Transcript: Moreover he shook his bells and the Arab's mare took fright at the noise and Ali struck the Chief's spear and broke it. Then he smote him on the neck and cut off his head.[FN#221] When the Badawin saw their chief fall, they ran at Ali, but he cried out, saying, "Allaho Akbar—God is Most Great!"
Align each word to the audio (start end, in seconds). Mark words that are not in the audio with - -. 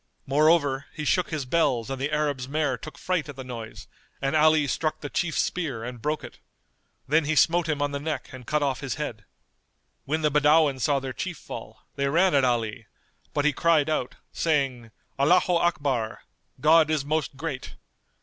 Moreover 0.25 0.87
he 0.95 1.05
shook 1.05 1.29
his 1.29 1.45
bells 1.45 1.91
and 1.91 2.01
the 2.01 2.11
Arab's 2.11 2.47
mare 2.47 2.75
took 2.75 2.97
fright 2.97 3.29
at 3.29 3.35
the 3.35 3.43
noise 3.43 3.87
and 4.19 4.35
Ali 4.35 4.65
struck 4.65 4.99
the 5.01 5.11
Chief's 5.11 5.39
spear 5.43 5.83
and 5.83 6.01
broke 6.01 6.23
it. 6.23 6.39
Then 7.07 7.25
he 7.25 7.35
smote 7.35 7.69
him 7.69 7.83
on 7.83 7.91
the 7.91 7.99
neck 7.99 8.33
and 8.33 8.47
cut 8.47 8.63
off 8.63 8.79
his 8.79 8.95
head.[FN#221] 8.95 9.25
When 10.05 10.21
the 10.23 10.31
Badawin 10.31 10.79
saw 10.81 10.99
their 10.99 11.13
chief 11.13 11.37
fall, 11.37 11.81
they 11.97 12.09
ran 12.09 12.33
at 12.33 12.43
Ali, 12.43 12.87
but 13.31 13.45
he 13.45 13.53
cried 13.53 13.91
out, 13.91 14.15
saying, 14.31 14.89
"Allaho 15.19 15.59
Akbar—God 15.63 16.89
is 16.89 17.05
Most 17.05 17.37
Great!" 17.37 17.75